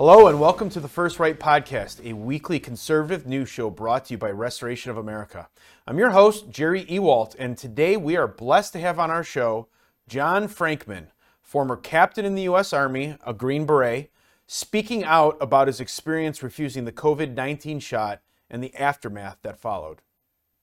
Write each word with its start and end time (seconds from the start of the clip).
Hello, 0.00 0.28
and 0.28 0.40
welcome 0.40 0.70
to 0.70 0.80
the 0.80 0.88
First 0.88 1.18
Right 1.18 1.38
Podcast, 1.38 2.02
a 2.02 2.14
weekly 2.14 2.58
conservative 2.58 3.26
news 3.26 3.50
show 3.50 3.68
brought 3.68 4.06
to 4.06 4.14
you 4.14 4.16
by 4.16 4.30
Restoration 4.30 4.90
of 4.90 4.96
America. 4.96 5.50
I'm 5.86 5.98
your 5.98 6.12
host, 6.12 6.48
Jerry 6.48 6.86
Ewalt, 6.86 7.36
and 7.38 7.54
today 7.54 7.98
we 7.98 8.16
are 8.16 8.26
blessed 8.26 8.72
to 8.72 8.80
have 8.80 8.98
on 8.98 9.10
our 9.10 9.22
show 9.22 9.68
John 10.08 10.48
Frankman, 10.48 11.08
former 11.42 11.76
captain 11.76 12.24
in 12.24 12.34
the 12.34 12.44
U.S. 12.44 12.72
Army, 12.72 13.18
a 13.26 13.34
Green 13.34 13.66
Beret, 13.66 14.10
speaking 14.46 15.04
out 15.04 15.36
about 15.38 15.66
his 15.66 15.80
experience 15.80 16.42
refusing 16.42 16.86
the 16.86 16.92
COVID 16.92 17.34
19 17.34 17.78
shot 17.78 18.22
and 18.48 18.64
the 18.64 18.74
aftermath 18.76 19.36
that 19.42 19.60
followed. 19.60 20.00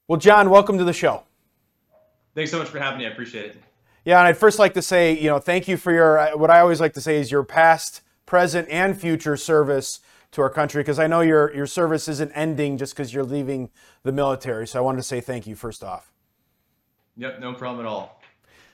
Well, 0.08 0.18
John, 0.18 0.50
welcome 0.50 0.80
to 0.80 0.84
the 0.84 0.94
show. 0.94 1.26
Thanks 2.34 2.50
so 2.50 2.58
much 2.58 2.70
for 2.70 2.80
having 2.80 2.98
me. 2.98 3.06
I 3.06 3.10
appreciate 3.12 3.52
it. 3.52 3.58
Yeah, 4.04 4.18
and 4.18 4.28
I'd 4.28 4.38
first 4.38 4.58
like 4.58 4.74
to 4.74 4.82
say, 4.82 5.16
you 5.16 5.30
know, 5.30 5.38
thank 5.38 5.68
you 5.68 5.78
for 5.78 5.92
your, 5.92 6.18
uh, 6.18 6.36
what 6.36 6.50
I 6.50 6.60
always 6.60 6.82
like 6.82 6.94
to 6.94 7.02
say 7.02 7.18
is 7.18 7.30
your 7.30 7.44
past 7.44 8.02
present, 8.28 8.70
and 8.70 9.00
future 9.00 9.36
service 9.36 10.00
to 10.34 10.42
our 10.44 10.50
country 10.52 10.84
because 10.84 11.00
I 11.00 11.08
know 11.08 11.22
your, 11.22 11.52
your 11.56 11.66
service 11.66 12.08
isn't 12.08 12.32
ending 12.34 12.78
just 12.78 12.96
because 12.96 13.12
you're 13.12 13.24
leaving 13.24 13.72
the 14.04 14.12
military. 14.12 14.68
So 14.68 14.78
I 14.78 14.82
wanted 14.84 14.98
to 14.98 15.04
say 15.04 15.20
thank 15.20 15.48
you 15.48 15.56
first 15.56 15.84
off. 15.84 16.12
Yep, 17.16 17.40
no 17.40 17.54
problem 17.54 17.84
at 17.84 17.90
all. 17.90 18.22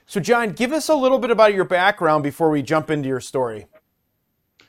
So, 0.06 0.20
John, 0.20 0.50
give 0.52 0.72
us 0.72 0.90
a 0.90 0.94
little 0.94 1.18
bit 1.18 1.30
about 1.30 1.54
your 1.54 1.64
background 1.64 2.22
before 2.22 2.50
we 2.50 2.60
jump 2.60 2.90
into 2.90 3.08
your 3.08 3.20
story. 3.20 3.66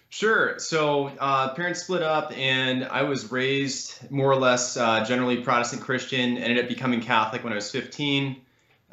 Sure. 0.08 0.58
So, 0.60 1.08
uh, 1.20 1.54
parents 1.56 1.82
split 1.82 2.02
up, 2.02 2.32
and 2.38 2.86
I 2.86 3.04
was 3.04 3.30
raised 3.34 4.10
more 4.10 4.32
or 4.32 4.38
less 4.38 4.78
uh, 4.78 5.04
generally 5.04 5.42
Protestant 5.42 5.82
Christian. 5.82 6.38
Ended 6.38 6.64
up 6.64 6.70
becoming 6.70 7.02
Catholic 7.02 7.44
when 7.44 7.52
I 7.52 7.58
was 7.58 7.70
15. 7.70 8.38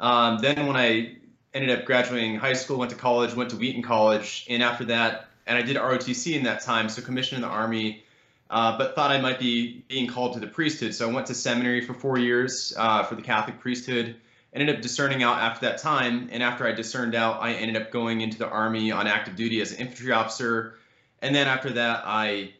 Um, 0.01 0.39
then, 0.39 0.67
when 0.67 0.75
I 0.75 1.15
ended 1.53 1.79
up 1.79 1.85
graduating 1.85 2.35
high 2.35 2.51
school, 2.51 2.77
went 2.77 2.91
to 2.91 2.97
college, 2.97 3.33
went 3.35 3.51
to 3.51 3.55
Wheaton 3.55 3.83
College, 3.83 4.45
and 4.49 4.61
after 4.61 4.83
that, 4.85 5.29
and 5.47 5.57
I 5.57 5.61
did 5.61 5.77
ROTC 5.77 6.35
in 6.35 6.43
that 6.43 6.61
time, 6.61 6.89
so 6.89 7.01
commissioned 7.01 7.43
in 7.43 7.49
the 7.49 7.53
Army, 7.53 8.03
uh, 8.49 8.77
but 8.77 8.95
thought 8.95 9.11
I 9.11 9.19
might 9.19 9.39
be 9.39 9.83
being 9.87 10.07
called 10.07 10.33
to 10.33 10.39
the 10.39 10.47
priesthood. 10.47 10.93
So 10.93 11.09
I 11.09 11.13
went 11.13 11.27
to 11.27 11.35
seminary 11.35 11.81
for 11.81 11.93
four 11.93 12.17
years 12.17 12.73
uh, 12.77 13.03
for 13.03 13.15
the 13.15 13.21
Catholic 13.21 13.59
priesthood. 13.59 14.15
Ended 14.53 14.75
up 14.75 14.81
discerning 14.81 15.23
out 15.23 15.39
after 15.39 15.65
that 15.65 15.79
time, 15.79 16.29
and 16.31 16.43
after 16.43 16.67
I 16.67 16.71
discerned 16.73 17.15
out, 17.15 17.41
I 17.41 17.53
ended 17.53 17.81
up 17.81 17.91
going 17.91 18.21
into 18.21 18.37
the 18.37 18.47
Army 18.47 18.91
on 18.91 19.07
active 19.07 19.35
duty 19.35 19.61
as 19.61 19.71
an 19.71 19.79
infantry 19.79 20.11
officer. 20.11 20.75
And 21.23 21.33
then 21.33 21.47
after 21.47 21.71
that, 21.71 22.03
I 22.05 22.53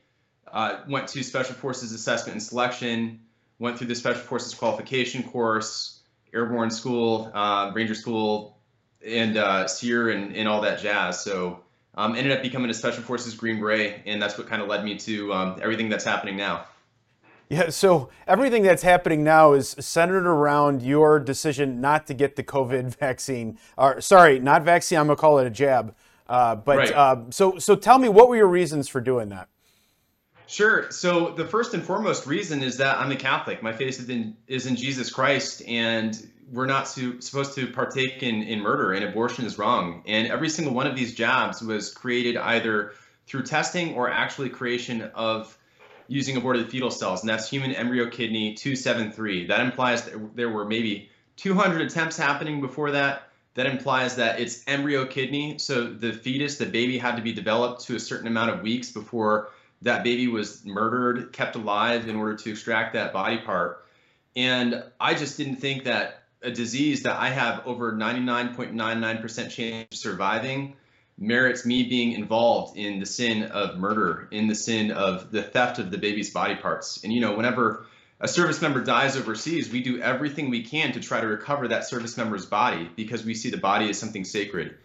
uh, 0.52 0.80
went 0.88 1.08
to 1.09 1.23
Special 1.23 1.53
Forces 1.53 1.92
Assessment 1.92 2.34
and 2.34 2.42
Selection, 2.42 3.20
went 3.59 3.78
through 3.78 3.88
the 3.88 3.95
Special 3.95 4.22
Forces 4.22 4.56
Qualification 4.56 5.22
course, 5.23 6.00
Airborne 6.34 6.72
School, 6.72 7.31
uh, 7.34 7.72
Ranger 7.75 7.95
School, 7.95 8.58
and 9.06 9.38
uh, 9.38 9.68
SERE, 9.68 10.09
and, 10.09 10.36
and 10.36 10.47
all 10.47 10.62
that 10.62 10.80
jazz. 10.80 11.23
So 11.23 11.62
um, 11.95 12.16
ended 12.16 12.31
up 12.31 12.41
becoming 12.41 12.69
a 12.69 12.73
Special 12.73 13.03
Forces 13.03 13.33
Green 13.36 13.59
Beret, 13.59 14.02
and 14.05 14.22
that's 14.22 14.38
what 14.38 14.47
kind 14.47 14.61
of 14.61 14.67
led 14.67 14.83
me 14.83 14.97
to 14.99 15.33
um, 15.33 15.59
everything 15.61 15.89
that's 15.89 16.05
happening 16.05 16.35
now. 16.35 16.66
Yeah, 17.50 17.69
so 17.69 18.09
everything 18.25 18.63
that's 18.63 18.81
happening 18.81 19.23
now 19.23 19.53
is 19.53 19.75
centered 19.80 20.25
around 20.25 20.81
your 20.81 21.19
decision 21.19 21.81
not 21.81 22.08
to 22.08 22.13
get 22.13 22.35
the 22.35 22.44
COVID 22.44 22.95
vaccine. 23.00 23.59
Or 23.77 24.02
sorry, 24.02 24.39
not 24.39 24.63
vaccine. 24.63 24.97
I'm 24.97 25.08
gonna 25.08 25.17
call 25.17 25.39
it 25.39 25.47
a 25.47 25.52
jab. 25.52 25.95
Uh, 26.27 26.55
but 26.55 26.77
right. 26.77 26.94
uh, 26.94 27.17
so 27.30 27.59
so 27.59 27.75
tell 27.75 28.00
me, 28.00 28.09
what 28.09 28.30
were 28.30 28.35
your 28.35 28.47
reasons 28.47 28.88
for 28.88 29.02
doing 29.02 29.30
that? 29.30 29.50
Sure. 30.47 30.89
So 30.91 31.31
the 31.31 31.45
first 31.45 31.73
and 31.73 31.83
foremost 31.83 32.25
reason 32.25 32.63
is 32.63 32.78
that 32.78 32.97
I'm 32.97 33.11
a 33.11 33.16
Catholic. 33.16 33.63
My 33.63 33.73
faith 33.73 34.00
is 34.00 34.09
in, 34.09 34.35
is 34.47 34.66
in 34.66 34.75
Jesus 34.75 35.09
Christ, 35.09 35.63
and 35.67 36.30
we're 36.52 36.66
not 36.66 36.88
to, 36.88 37.19
supposed 37.22 37.55
to 37.55 37.67
partake 37.67 38.23
in, 38.23 38.44
in 38.44 38.59
murder 38.59 38.94
and 38.94 39.03
abortion 39.03 39.45
is 39.45 39.58
wrong. 39.58 40.03
And 40.05 40.27
every 40.27 40.50
single 40.50 40.73
one 40.73 40.88
of 40.88 40.95
these 40.95 41.13
jabs 41.16 41.62
was 41.62 41.94
created 41.94 42.38
either 42.38 42.94
through 43.28 43.44
testing 43.44 43.95
or 43.95 44.09
actually 44.09 44.50
creation 44.50 45.01
of 45.16 45.57
using 46.07 46.35
aborted 46.38 46.69
fetal 46.69 46.91
cells, 46.91 47.22
and 47.22 47.29
that's 47.29 47.50
human 47.50 47.72
embryo 47.72 48.09
kidney 48.09 48.53
273. 48.53 49.47
That 49.47 49.62
implies 49.62 50.03
that 50.03 50.35
there 50.35 50.50
were 50.50 50.66
maybe 50.66 51.09
200 51.38 51.81
attempts 51.81 52.18
happening 52.18 52.62
before 52.62 52.91
that. 52.91 53.29
That 53.56 53.68
implies 53.68 54.16
that 54.16 54.39
it's 54.39 54.63
embryo 54.68 55.06
kidney, 55.06 55.59
so 55.59 55.85
the 55.85 56.12
fetus, 56.12 56.57
the 56.57 56.66
baby, 56.66 56.97
had 56.97 57.16
to 57.16 57.22
be 57.22 57.34
developed 57.34 57.85
to 57.85 57.95
a 57.95 58.00
certain 58.00 58.28
amount 58.28 58.51
of 58.51 58.62
weeks 58.62 58.91
before 58.91 59.51
that 59.84 60.03
baby 60.03 60.28
was 60.28 60.66
murdered, 60.66 61.34
kept 61.34 61.56
alive 61.56 62.07
in 62.07 62.16
order 62.16 62.35
to 62.35 62.51
extract 62.51 62.94
that 62.94 63.13
body 63.13 63.38
part. 63.38 63.85
And 64.35 64.84
I 65.00 65.13
just 65.13 65.38
didn't 65.38 65.57
think 65.57 65.84
that 65.84 66.22
a 66.44 66.52
disease 66.52 67.04
that 67.04 67.20
I 67.20 67.30
have 67.30 67.66
over 67.66 67.94
99.99% 67.94 69.50
chance 69.50 69.88
of 69.92 69.98
surviving 69.98 70.76
merits 71.18 71.66
me 71.66 71.84
being 71.84 72.14
involved 72.14 72.78
in 72.78 73.00
the 73.00 73.06
sin 73.06 73.44
of 73.44 73.78
murder, 73.78 74.28
in 74.31 74.48
the 74.48 74.56
sin 74.56 74.92
of 74.92 75.31
the 75.31 75.44
theft 75.44 75.80
of 75.80 75.92
the 75.92 75.98
baby's 75.98 76.31
body 76.31 76.56
parts. 76.56 77.04
And 77.04 77.14
you 77.14 77.22
know, 77.22 77.36
whenever 77.36 77.86
a 78.20 78.28
service 78.28 78.62
member 78.62 78.84
dies 78.84 79.16
overseas, 79.16 79.72
we 79.72 79.84
do 79.84 80.02
everything 80.02 80.50
we 80.50 80.64
can 80.64 80.92
to 80.94 81.00
try 81.00 81.22
to 81.22 81.28
recover 81.28 81.68
that 81.68 81.86
service 81.86 82.18
member's 82.18 82.46
body 82.46 82.90
because 82.96 83.24
we 83.24 83.36
see 83.36 83.50
the 83.50 83.58
body 83.58 83.90
as 83.90 84.00
something 84.00 84.24
sacred. 84.24 84.75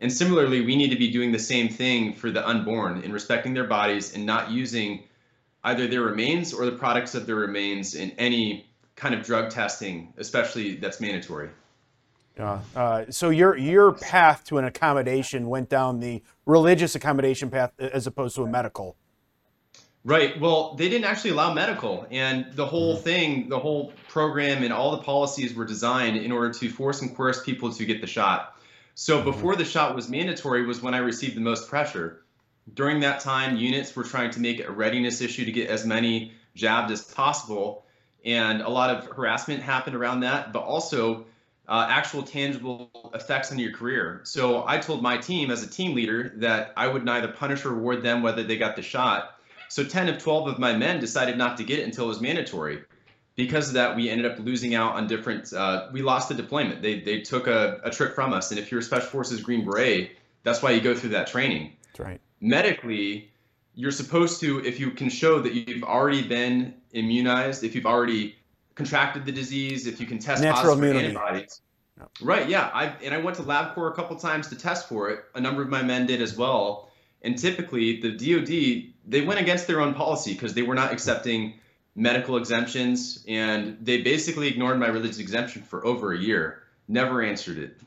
And 0.00 0.12
similarly, 0.12 0.62
we 0.62 0.76
need 0.76 0.90
to 0.90 0.98
be 0.98 1.10
doing 1.10 1.32
the 1.32 1.38
same 1.38 1.68
thing 1.68 2.14
for 2.14 2.30
the 2.30 2.46
unborn 2.46 3.02
in 3.02 3.12
respecting 3.12 3.54
their 3.54 3.68
bodies 3.68 4.14
and 4.14 4.26
not 4.26 4.50
using 4.50 5.04
either 5.64 5.86
their 5.86 6.02
remains 6.02 6.52
or 6.52 6.64
the 6.64 6.72
products 6.72 7.14
of 7.14 7.26
their 7.26 7.36
remains 7.36 7.94
in 7.94 8.10
any 8.12 8.71
kind 8.96 9.14
of 9.14 9.24
drug 9.24 9.50
testing, 9.50 10.12
especially 10.16 10.76
that's 10.76 11.00
mandatory. 11.00 11.50
Uh, 12.38 12.58
uh, 12.74 13.04
so 13.10 13.28
your 13.30 13.56
your 13.56 13.92
path 13.92 14.44
to 14.44 14.58
an 14.58 14.64
accommodation 14.64 15.48
went 15.48 15.68
down 15.68 16.00
the 16.00 16.22
religious 16.46 16.94
accommodation 16.94 17.50
path 17.50 17.72
as 17.78 18.06
opposed 18.06 18.36
to 18.36 18.42
a 18.42 18.46
medical. 18.46 18.96
Right. 20.04 20.40
Well, 20.40 20.74
they 20.74 20.88
didn't 20.88 21.04
actually 21.04 21.30
allow 21.30 21.54
medical, 21.54 22.06
and 22.10 22.52
the 22.54 22.66
whole 22.66 22.94
mm-hmm. 22.94 23.04
thing, 23.04 23.48
the 23.48 23.58
whole 23.58 23.92
program, 24.08 24.64
and 24.64 24.72
all 24.72 24.90
the 24.92 25.02
policies 25.02 25.54
were 25.54 25.64
designed 25.64 26.16
in 26.16 26.32
order 26.32 26.52
to 26.54 26.68
force 26.70 27.02
and 27.02 27.14
coerce 27.14 27.42
people 27.44 27.72
to 27.72 27.84
get 27.84 28.00
the 28.00 28.06
shot. 28.06 28.56
So 28.94 29.16
mm-hmm. 29.16 29.30
before 29.30 29.54
the 29.54 29.64
shot 29.64 29.94
was 29.94 30.08
mandatory 30.08 30.66
was 30.66 30.82
when 30.82 30.94
I 30.94 30.98
received 30.98 31.36
the 31.36 31.40
most 31.40 31.68
pressure. 31.68 32.24
During 32.74 33.00
that 33.00 33.20
time, 33.20 33.56
units 33.56 33.94
were 33.94 34.04
trying 34.04 34.30
to 34.30 34.40
make 34.40 34.58
it 34.58 34.68
a 34.68 34.72
readiness 34.72 35.20
issue 35.20 35.44
to 35.44 35.52
get 35.52 35.68
as 35.68 35.84
many 35.84 36.32
jabbed 36.54 36.90
as 36.90 37.02
possible 37.02 37.84
and 38.24 38.60
a 38.60 38.68
lot 38.68 38.90
of 38.90 39.06
harassment 39.06 39.62
happened 39.62 39.96
around 39.96 40.20
that, 40.20 40.52
but 40.52 40.62
also 40.62 41.26
uh, 41.68 41.86
actual 41.88 42.22
tangible 42.22 42.90
effects 43.14 43.52
on 43.52 43.58
your 43.58 43.72
career. 43.72 44.20
So 44.24 44.66
I 44.66 44.78
told 44.78 45.02
my 45.02 45.16
team 45.16 45.50
as 45.50 45.62
a 45.62 45.68
team 45.68 45.94
leader 45.94 46.32
that 46.36 46.72
I 46.76 46.88
would 46.88 47.04
neither 47.04 47.28
punish 47.28 47.64
or 47.64 47.70
reward 47.70 48.02
them 48.02 48.22
whether 48.22 48.42
they 48.42 48.56
got 48.56 48.76
the 48.76 48.82
shot. 48.82 49.36
So 49.68 49.84
10 49.84 50.08
of 50.08 50.18
12 50.18 50.48
of 50.48 50.58
my 50.58 50.74
men 50.76 51.00
decided 51.00 51.38
not 51.38 51.56
to 51.56 51.64
get 51.64 51.78
it 51.78 51.84
until 51.84 52.04
it 52.04 52.08
was 52.08 52.20
mandatory. 52.20 52.82
Because 53.34 53.68
of 53.68 53.74
that, 53.74 53.96
we 53.96 54.10
ended 54.10 54.30
up 54.30 54.38
losing 54.38 54.74
out 54.74 54.94
on 54.94 55.06
different. 55.06 55.50
Uh, 55.50 55.88
we 55.90 56.02
lost 56.02 56.28
the 56.28 56.34
deployment. 56.34 56.82
They 56.82 57.00
they 57.00 57.22
took 57.22 57.46
a, 57.46 57.80
a 57.82 57.88
trick 57.88 58.14
from 58.14 58.34
us. 58.34 58.50
And 58.50 58.60
if 58.60 58.70
you're 58.70 58.80
a 58.80 58.82
Special 58.82 59.08
Forces 59.08 59.40
Green 59.40 59.64
Beret, 59.64 60.10
that's 60.42 60.60
why 60.60 60.72
you 60.72 60.82
go 60.82 60.94
through 60.94 61.10
that 61.10 61.28
training. 61.28 61.72
That's 61.86 62.00
right. 62.00 62.20
Medically, 62.42 63.30
you're 63.74 63.90
supposed 63.90 64.40
to, 64.40 64.64
if 64.64 64.78
you 64.78 64.90
can 64.90 65.08
show 65.08 65.40
that 65.40 65.54
you've 65.54 65.84
already 65.84 66.22
been 66.22 66.74
immunized, 66.92 67.64
if 67.64 67.74
you've 67.74 67.86
already 67.86 68.36
contracted 68.74 69.24
the 69.24 69.32
disease, 69.32 69.86
if 69.86 70.00
you 70.00 70.06
can 70.06 70.18
test 70.18 70.42
Natural 70.42 70.74
positive 70.74 70.90
immunity. 70.90 71.14
for 71.14 71.22
antibodies. 71.22 71.60
Right, 72.20 72.48
yeah. 72.48 72.70
I 72.72 72.86
and 73.04 73.14
I 73.14 73.18
went 73.18 73.36
to 73.36 73.42
LabCorp 73.42 73.92
a 73.92 73.94
couple 73.94 74.16
times 74.16 74.48
to 74.48 74.56
test 74.56 74.88
for 74.88 75.10
it. 75.10 75.24
A 75.34 75.40
number 75.40 75.62
of 75.62 75.68
my 75.68 75.82
men 75.82 76.06
did 76.06 76.20
as 76.20 76.36
well. 76.36 76.90
And 77.22 77.38
typically, 77.38 78.00
the 78.00 78.10
DoD 78.10 78.92
they 79.06 79.20
went 79.20 79.40
against 79.40 79.66
their 79.66 79.80
own 79.80 79.94
policy 79.94 80.32
because 80.32 80.54
they 80.54 80.62
were 80.62 80.74
not 80.74 80.92
accepting 80.92 81.54
medical 81.94 82.36
exemptions, 82.36 83.24
and 83.28 83.76
they 83.80 84.02
basically 84.02 84.48
ignored 84.48 84.78
my 84.78 84.88
religious 84.88 85.18
exemption 85.18 85.62
for 85.62 85.84
over 85.86 86.12
a 86.12 86.18
year. 86.18 86.62
Never 86.88 87.22
answered 87.22 87.58
it. 87.58 87.80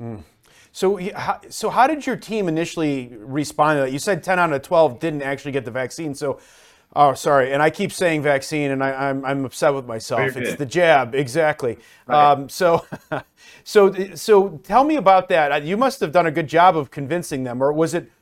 Mm. 0.00 0.22
So, 0.78 1.00
so 1.48 1.70
how 1.70 1.88
did 1.88 2.06
your 2.06 2.14
team 2.14 2.46
initially 2.46 3.12
respond 3.18 3.78
to 3.78 3.80
that? 3.80 3.90
You 3.90 3.98
said 3.98 4.22
10 4.22 4.38
out 4.38 4.52
of 4.52 4.62
12 4.62 5.00
didn't 5.00 5.22
actually 5.22 5.50
get 5.50 5.64
the 5.64 5.72
vaccine. 5.72 6.14
So, 6.14 6.38
oh, 6.94 7.14
sorry. 7.14 7.52
And 7.52 7.60
I 7.60 7.68
keep 7.68 7.90
saying 7.90 8.22
vaccine, 8.22 8.70
and 8.70 8.84
I, 8.84 8.90
am 8.90 9.24
I'm, 9.24 9.24
I'm 9.24 9.44
upset 9.44 9.74
with 9.74 9.86
myself. 9.86 10.36
It's 10.36 10.54
the 10.54 10.64
jab, 10.64 11.16
exactly. 11.16 11.78
Right. 12.06 12.30
Um, 12.30 12.48
so, 12.48 12.86
so, 13.64 13.92
so 14.14 14.50
tell 14.62 14.84
me 14.84 14.94
about 14.94 15.28
that. 15.30 15.64
You 15.64 15.76
must 15.76 15.98
have 15.98 16.12
done 16.12 16.26
a 16.26 16.30
good 16.30 16.46
job 16.46 16.76
of 16.76 16.92
convincing 16.92 17.42
them, 17.42 17.60
or 17.60 17.72
was 17.72 17.94
it? 17.94 18.12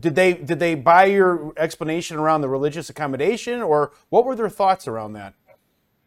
Did 0.00 0.14
they 0.14 0.32
did 0.32 0.60
they 0.60 0.76
buy 0.76 1.04
your 1.06 1.52
explanation 1.58 2.16
around 2.16 2.40
the 2.40 2.48
religious 2.48 2.88
accommodation, 2.88 3.60
or 3.60 3.92
what 4.08 4.24
were 4.24 4.34
their 4.36 4.48
thoughts 4.48 4.88
around 4.88 5.12
that? 5.14 5.34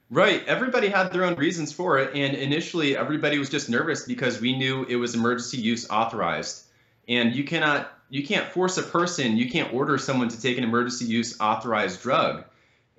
Right. 0.10 0.46
Everybody 0.48 0.88
had 0.88 1.12
their 1.12 1.26
own 1.26 1.36
reasons 1.36 1.74
for 1.74 1.98
it. 1.98 2.16
And 2.16 2.36
initially, 2.36 2.96
everybody 2.96 3.40
was 3.40 3.50
just 3.50 3.70
nervous 3.70 4.06
because 4.06 4.40
we 4.40 4.58
knew 4.58 4.86
it 4.86 4.96
was 4.96 5.16
emergency 5.16 5.58
use 5.58 5.90
authorized. 5.90 6.64
And 7.10 7.36
you 7.36 7.44
cannot, 7.44 7.92
you 8.10 8.26
can't 8.26 8.48
force 8.48 8.78
a 8.78 8.84
person, 8.84 9.38
you 9.38 9.50
can't 9.50 9.74
order 9.74 9.98
someone 9.98 10.30
to 10.30 10.42
take 10.42 10.58
an 10.58 10.64
emergency 10.64 11.06
use 11.06 11.40
authorized 11.40 12.02
drug. 12.02 12.46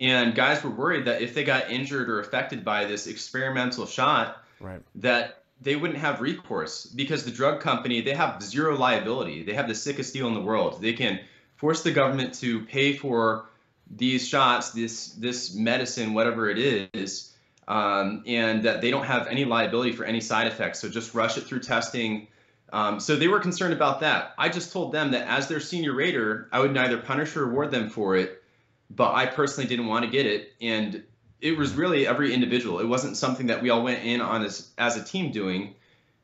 And 0.00 0.34
guys 0.34 0.62
were 0.62 0.70
worried 0.70 1.06
that 1.06 1.22
if 1.22 1.34
they 1.34 1.44
got 1.44 1.70
injured 1.70 2.08
or 2.08 2.20
affected 2.20 2.64
by 2.64 2.84
this 2.84 3.06
experimental 3.06 3.87
shot, 3.87 4.44
right. 4.61 4.81
that 4.96 5.43
they 5.61 5.76
wouldn't 5.76 5.99
have 5.99 6.20
recourse 6.20 6.87
because 6.87 7.25
the 7.25 7.31
drug 7.31 7.61
company, 7.61 8.00
they 8.00 8.14
have 8.14 8.43
zero 8.43 8.76
liability. 8.76 9.43
They 9.43 9.54
have 9.54 9.66
the 9.66 9.75
sickest 9.75 10.12
deal 10.12 10.28
in 10.28 10.34
the 10.34 10.40
world. 10.40 10.81
They 10.81 10.93
can 10.93 11.20
force 11.56 11.82
the 11.82 11.90
government 11.90 12.34
to 12.34 12.61
pay 12.66 12.93
for 12.93 13.46
these 13.90 14.26
shots, 14.26 14.70
this 14.70 15.12
this 15.12 15.55
medicine, 15.55 16.14
whatever 16.14 16.50
it 16.50 16.88
is, 16.93 17.35
um, 17.67 18.23
and 18.26 18.62
that 18.64 18.81
they 18.81 18.90
don't 18.90 19.05
have 19.06 19.26
any 19.29 19.44
liability 19.44 19.93
for 19.93 20.05
any 20.05 20.20
side 20.20 20.46
effects. 20.46 20.81
So 20.81 20.88
just 20.88 21.14
rush 21.14 21.38
it 21.38 21.43
through 21.44 21.61
testing. 21.61 22.29
Um, 22.73 23.00
so 23.00 23.17
they 23.17 23.29
were 23.29 23.40
concerned 23.40 23.73
about 23.73 24.00
that. 24.00 24.35
I 24.37 24.50
just 24.50 24.73
told 24.73 24.93
them 24.93 25.12
that 25.12 25.26
as 25.26 25.49
their 25.49 25.61
senior 25.61 25.94
rater, 25.94 26.49
I 26.52 26.61
would 26.61 26.75
neither 26.75 26.99
punish 26.99 27.35
or 27.35 27.46
reward 27.46 27.70
them 27.70 27.88
for 27.88 28.17
it, 28.17 28.43
but 28.90 29.14
I 29.14 29.25
personally 29.25 29.69
didn't 29.69 29.87
want 29.87 30.05
to 30.05 30.11
get 30.11 30.26
it, 30.26 30.52
and 30.61 31.02
it 31.40 31.56
was 31.56 31.75
really 31.75 32.06
every 32.06 32.35
individual. 32.35 32.81
It 32.81 32.87
wasn't 32.87 33.17
something 33.17 33.46
that 33.46 33.62
we 33.62 33.70
all 33.70 33.82
went 33.82 34.05
in 34.05 34.20
on 34.20 34.44
as 34.44 34.70
as 34.76 34.96
a 34.96 35.05
team 35.05 35.31
doing. 35.32 35.75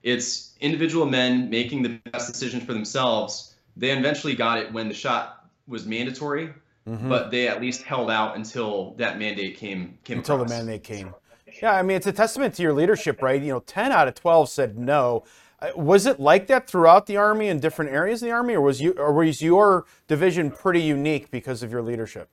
It's 0.03 0.55
individual 0.61 1.07
men 1.07 1.49
making 1.49 1.83
the 1.83 1.99
best 2.11 2.31
decisions 2.31 2.65
for 2.65 2.75
themselves. 2.75 3.55
They 3.77 3.91
eventually 3.91 4.35
got 4.35 4.59
it 4.59 4.71
when 4.73 4.89
the 4.89 4.95
shot 4.95 5.49
was 5.67 5.87
mandatory, 5.87 6.53
mm-hmm. 6.89 7.09
but 7.09 7.31
they 7.31 7.49
at 7.49 7.61
least 7.61 7.83
held 7.83 8.11
out 8.11 8.37
until 8.37 8.95
that 8.95 9.19
mandate 9.19 9.57
came 9.57 9.99
came 10.05 10.19
until 10.19 10.37
across. 10.37 10.51
the 10.51 10.57
mandate 10.57 10.85
came. 10.85 11.15
Yeah, 11.63 11.73
I 11.73 11.83
mean 11.83 11.97
it's 11.97 12.07
a 12.07 12.13
testament 12.13 12.55
to 12.55 12.63
your 12.63 12.73
leadership, 12.73 13.23
right? 13.23 13.41
You 13.41 13.53
know, 13.53 13.61
ten 13.61 13.93
out 13.93 14.09
of 14.09 14.15
twelve 14.15 14.49
said 14.49 14.79
no. 14.79 15.25
Uh, 15.61 15.71
was 15.77 16.07
it 16.07 16.19
like 16.19 16.47
that 16.49 16.69
throughout 16.69 17.07
the 17.07 17.17
army 17.17 17.49
in 17.49 17.61
different 17.61 17.93
areas 17.93 18.23
of 18.23 18.27
the 18.27 18.33
army, 18.33 18.55
or 18.55 18.61
was 18.61 18.81
you 18.81 18.93
or 18.93 19.13
was 19.13 19.41
your 19.41 19.85
division 20.09 20.51
pretty 20.51 20.81
unique 20.81 21.31
because 21.31 21.63
of 21.63 21.71
your 21.71 21.83
leadership? 21.83 22.29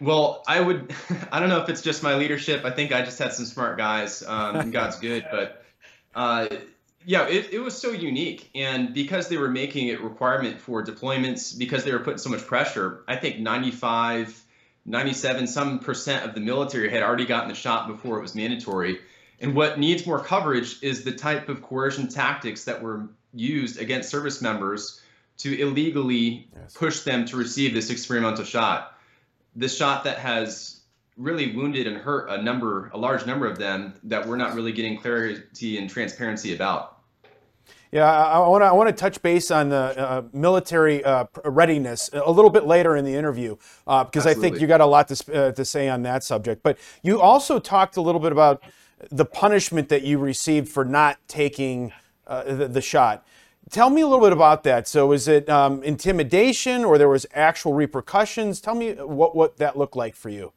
Well, 0.00 0.42
I 0.46 0.60
would. 0.60 0.94
I 1.32 1.40
don't 1.40 1.48
know 1.48 1.60
if 1.60 1.68
it's 1.68 1.82
just 1.82 2.02
my 2.02 2.14
leadership. 2.14 2.64
I 2.64 2.70
think 2.70 2.92
I 2.92 3.02
just 3.02 3.18
had 3.18 3.32
some 3.32 3.44
smart 3.44 3.78
guys. 3.78 4.22
Um, 4.26 4.70
God's 4.70 4.98
good, 4.98 5.26
but 5.30 5.64
uh, 6.14 6.48
yeah, 7.06 7.28
it, 7.28 7.52
it 7.52 7.58
was 7.58 7.76
so 7.76 7.90
unique, 7.90 8.50
and 8.54 8.94
because 8.94 9.28
they 9.28 9.36
were 9.36 9.50
making 9.50 9.88
it 9.88 10.00
requirement 10.00 10.58
for 10.58 10.82
deployments, 10.84 11.56
because 11.56 11.84
they 11.84 11.92
were 11.92 11.98
putting 11.98 12.18
so 12.18 12.30
much 12.30 12.46
pressure, 12.46 13.04
I 13.06 13.16
think 13.16 13.38
95, 13.38 14.42
97, 14.86 15.46
some 15.46 15.78
percent 15.78 16.24
of 16.24 16.34
the 16.34 16.40
military 16.40 16.90
had 16.90 17.02
already 17.02 17.26
gotten 17.26 17.48
the 17.48 17.54
shot 17.54 17.88
before 17.88 18.18
it 18.18 18.22
was 18.22 18.34
mandatory. 18.34 19.00
And 19.40 19.54
what 19.54 19.78
needs 19.78 20.06
more 20.06 20.20
coverage 20.20 20.82
is 20.82 21.04
the 21.04 21.12
type 21.12 21.48
of 21.48 21.62
coercion 21.62 22.08
tactics 22.08 22.64
that 22.64 22.82
were 22.82 23.08
used 23.34 23.78
against 23.80 24.08
service 24.08 24.40
members 24.40 25.00
to 25.38 25.60
illegally 25.60 26.48
yes. 26.54 26.74
push 26.74 27.00
them 27.00 27.26
to 27.26 27.36
receive 27.36 27.74
this 27.74 27.90
experimental 27.90 28.44
shot. 28.44 28.96
This 29.56 29.76
shot 29.76 30.04
that 30.04 30.18
has 30.18 30.80
really 31.16 31.54
wounded 31.54 31.86
and 31.86 31.96
hurt 31.96 32.28
a 32.30 32.40
number, 32.42 32.90
a 32.94 32.98
large 32.98 33.26
number 33.26 33.46
of 33.46 33.58
them 33.58 33.94
that 34.04 34.26
we're 34.26 34.36
not 34.36 34.54
really 34.54 34.72
getting 34.72 34.98
clarity 34.98 35.78
and 35.78 35.90
transparency 35.90 36.54
about. 36.54 36.93
Yeah, 37.92 38.10
I 38.10 38.48
want 38.48 38.62
to 38.62 38.66
I 38.66 38.72
want 38.72 38.88
to 38.88 38.92
touch 38.92 39.22
base 39.22 39.52
on 39.52 39.68
the 39.68 39.76
uh, 39.76 40.22
military 40.32 41.04
uh, 41.04 41.26
readiness 41.44 42.10
a 42.12 42.30
little 42.30 42.50
bit 42.50 42.66
later 42.66 42.96
in 42.96 43.04
the 43.04 43.14
interview 43.14 43.56
uh, 43.86 44.02
because 44.02 44.26
I 44.26 44.34
think 44.34 44.60
you 44.60 44.66
got 44.66 44.80
a 44.80 44.86
lot 44.86 45.06
to 45.08 45.34
uh, 45.34 45.52
to 45.52 45.64
say 45.64 45.88
on 45.88 46.02
that 46.02 46.24
subject. 46.24 46.64
But 46.64 46.78
you 47.02 47.20
also 47.20 47.60
talked 47.60 47.96
a 47.96 48.00
little 48.00 48.20
bit 48.20 48.32
about 48.32 48.62
the 49.10 49.24
punishment 49.24 49.88
that 49.90 50.02
you 50.02 50.18
received 50.18 50.68
for 50.68 50.84
not 50.84 51.18
taking 51.28 51.92
uh, 52.26 52.42
the, 52.44 52.68
the, 52.68 52.80
shot. 52.80 53.24
Tell 53.70 53.90
me 53.90 54.00
a 54.00 54.06
little 54.06 54.24
bit 54.24 54.32
about 54.32 54.62
that. 54.64 54.88
So, 54.88 55.12
is 55.12 55.28
it 55.28 55.48
um, 55.48 55.82
intimidation 55.82 56.84
or 56.84 56.98
there 56.98 57.08
was 57.08 57.26
actual 57.32 57.74
repercussions? 57.74 58.60
Tell 58.60 58.74
me 58.74 58.92
what 58.94 59.36
what 59.36 59.58
that 59.58 59.78
looked 59.78 59.96
like 59.96 60.14
for 60.14 60.30
you. 60.30 60.52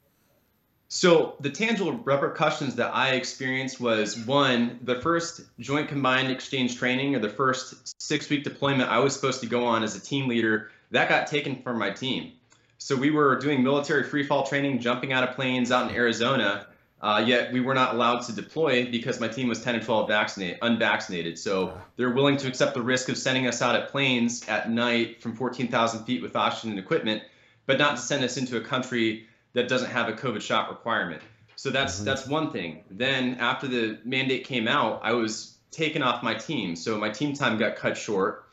So 0.89 1.35
the 1.41 1.49
tangible 1.49 1.91
repercussions 1.91 2.75
that 2.75 2.95
I 2.95 3.09
experienced 3.09 3.81
was 3.81 4.17
one, 4.19 4.79
the 4.83 5.01
first 5.01 5.41
joint 5.59 5.89
combined 5.89 6.31
exchange 6.31 6.77
training 6.77 7.13
or 7.15 7.19
the 7.19 7.29
first 7.29 8.01
six 8.01 8.29
week 8.29 8.45
deployment 8.45 8.89
I 8.89 8.99
was 8.99 9.13
supposed 9.13 9.41
to 9.41 9.47
go 9.47 9.65
on 9.65 9.83
as 9.83 9.95
a 9.95 9.99
team 9.99 10.29
leader, 10.29 10.71
that 10.91 11.09
got 11.09 11.27
taken 11.27 11.61
from 11.61 11.77
my 11.77 11.89
team. 11.89 12.31
So 12.77 12.95
we 12.95 13.11
were 13.11 13.37
doing 13.37 13.63
military 13.63 14.03
free 14.03 14.23
fall 14.23 14.47
training, 14.47 14.79
jumping 14.79 15.11
out 15.11 15.27
of 15.27 15.35
planes 15.35 15.71
out 15.71 15.89
in 15.89 15.95
Arizona, 15.95 16.67
uh, 17.01 17.23
yet 17.25 17.51
we 17.51 17.59
were 17.59 17.73
not 17.73 17.93
allowed 17.93 18.21
to 18.21 18.33
deploy 18.33 18.89
because 18.89 19.19
my 19.19 19.27
team 19.27 19.49
was 19.49 19.61
10 19.61 19.75
and 19.75 19.83
12 19.83 20.07
vaccinated, 20.07 20.57
unvaccinated. 20.61 21.37
So 21.37 21.77
they're 21.97 22.11
willing 22.11 22.37
to 22.37 22.47
accept 22.47 22.73
the 22.73 22.81
risk 22.81 23.09
of 23.09 23.17
sending 23.17 23.45
us 23.45 23.61
out 23.61 23.75
at 23.75 23.89
planes 23.89 24.47
at 24.47 24.71
night 24.71 25.21
from 25.21 25.35
14,000 25.35 26.05
feet 26.05 26.21
with 26.21 26.35
oxygen 26.35 26.71
and 26.71 26.79
equipment, 26.79 27.23
but 27.65 27.77
not 27.77 27.97
to 27.97 28.01
send 28.01 28.23
us 28.23 28.37
into 28.37 28.55
a 28.55 28.61
country 28.61 29.27
that 29.57 29.67
doesn't 29.67 29.89
have 29.89 30.07
a 30.07 30.13
COVID 30.13 30.41
shot 30.41 30.69
requirement. 30.69 31.21
So 31.55 31.71
that's 31.71 31.95
mm-hmm. 31.95 32.05
that's 32.05 32.27
one 32.27 32.51
thing. 32.51 32.83
Then 32.91 33.37
after 33.39 33.67
the 33.67 33.97
mandate 34.05 34.45
came 34.45 34.67
out, 34.67 35.01
I 35.03 35.13
was 35.13 35.57
taken 35.71 36.03
off 36.03 36.21
my 36.21 36.35
team. 36.35 36.75
So 36.75 36.97
my 36.97 37.09
team 37.09 37.33
time 37.33 37.57
got 37.57 37.75
cut 37.75 37.97
short. 37.97 38.43